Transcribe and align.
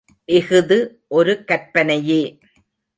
இஃது 0.27 0.77
ஒரு 1.07 1.43
கற்பனையே. 1.43 2.21